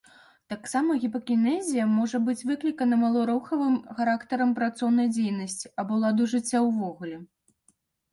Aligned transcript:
Таксама 0.51 0.91
гіпакінезія 1.01 1.83
можа 1.97 2.21
быць 2.29 2.41
выклікана 2.51 2.95
маларухавым 3.01 3.75
характарам 3.99 4.55
працоўнай 4.61 5.07
дзейнасці 5.15 5.71
або 5.85 5.93
ладу 6.05 6.23
жыцця 6.33 6.59
ўвогуле. 6.69 7.17